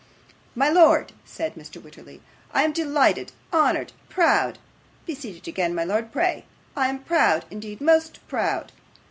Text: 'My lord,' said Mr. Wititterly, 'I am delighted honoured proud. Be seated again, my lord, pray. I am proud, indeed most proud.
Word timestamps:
'My 0.55 0.67
lord,' 0.67 1.13
said 1.25 1.53
Mr. 1.53 1.79
Wititterly, 1.79 2.21
'I 2.55 2.63
am 2.63 2.71
delighted 2.73 3.33
honoured 3.53 3.93
proud. 4.09 4.57
Be 5.05 5.13
seated 5.13 5.47
again, 5.47 5.75
my 5.75 5.83
lord, 5.83 6.11
pray. 6.11 6.45
I 6.75 6.87
am 6.89 7.03
proud, 7.03 7.45
indeed 7.51 7.79
most 7.81 8.19
proud. 8.27 8.71